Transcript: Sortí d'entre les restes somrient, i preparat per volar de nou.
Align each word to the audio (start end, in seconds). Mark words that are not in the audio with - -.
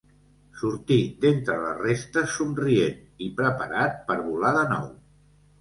Sortí 0.61 0.95
d'entre 1.25 1.57
les 1.67 1.75
restes 1.83 2.33
somrient, 2.39 2.97
i 3.27 3.29
preparat 3.43 4.03
per 4.09 4.21
volar 4.31 4.57
de 4.61 4.69
nou. 4.77 4.91